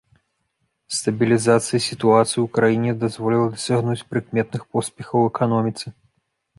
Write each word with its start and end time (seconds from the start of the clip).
Стабілізацыя 0.99 1.79
сітуацыі 1.89 2.41
ў 2.43 2.47
краіне 2.57 2.91
дазволіла 3.05 3.45
дасягнуць 3.53 4.01
прыкметных 4.11 4.61
поспехаў 4.75 5.17
у 5.31 5.35
эканоміцы. 5.35 5.87